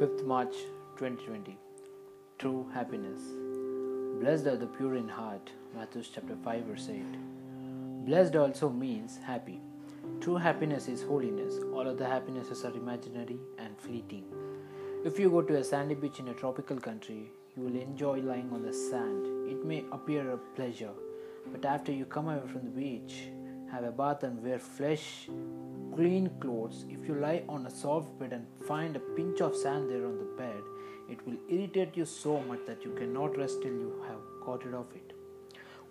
[0.00, 0.54] 5th March
[0.96, 1.58] 2020
[2.38, 3.20] True Happiness.
[4.18, 5.50] Blessed are the pure in heart.
[5.76, 7.02] Matthew chapter 5 verse 8.
[8.06, 9.60] Blessed also means happy.
[10.22, 11.56] True happiness is holiness.
[11.74, 14.24] All other happinesses are imaginary and fleeting.
[15.04, 18.48] If you go to a sandy beach in a tropical country, you will enjoy lying
[18.54, 19.26] on the sand.
[19.50, 20.94] It may appear a pleasure,
[21.52, 23.24] but after you come away from the beach,
[23.70, 25.28] have a bath and wear fresh,
[25.94, 29.90] clean clothes, if you lie on a soft bed and find a pinch of sand
[29.90, 30.62] there on the bed,
[31.08, 34.74] it will irritate you so much that you cannot rest till you have got rid
[34.74, 35.12] of it.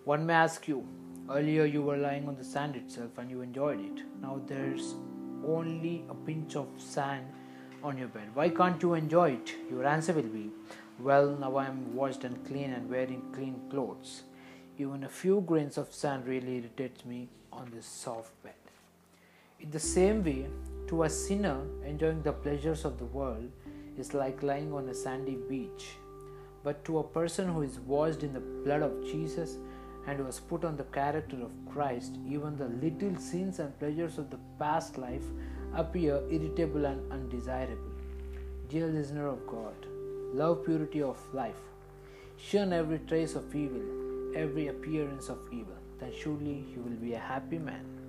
[0.04, 0.86] One may ask you,
[1.30, 4.02] earlier you were lying on the sand itself and you enjoyed it.
[4.20, 4.94] Now there's
[5.46, 7.26] only a pinch of sand
[7.82, 8.28] on your bed.
[8.34, 9.54] Why can't you enjoy it?
[9.70, 10.50] Your answer will be,
[10.98, 14.22] well, now I am washed and clean and wearing clean clothes.
[14.80, 18.54] Even a few grains of sand really irritates me on this soft bed.
[19.60, 20.46] In the same way,
[20.86, 23.50] to a sinner, enjoying the pleasures of the world
[23.98, 25.88] is like lying on a sandy beach.
[26.64, 29.58] But to a person who is washed in the blood of Jesus
[30.06, 34.16] and who has put on the character of Christ, even the little sins and pleasures
[34.16, 35.26] of the past life
[35.74, 37.92] appear irritable and undesirable.
[38.70, 39.74] Dear listener of God,
[40.32, 41.66] love purity of life.
[42.38, 43.82] Shun every trace of evil,
[44.34, 45.76] every appearance of evil.
[45.98, 47.99] Then surely you will be a happy man.